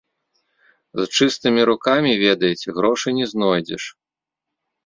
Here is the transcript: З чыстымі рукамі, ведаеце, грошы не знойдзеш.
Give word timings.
З 1.01 1.05
чыстымі 1.17 1.61
рукамі, 1.71 2.11
ведаеце, 2.25 2.67
грошы 2.79 3.09
не 3.19 3.25
знойдзеш. 3.35 3.83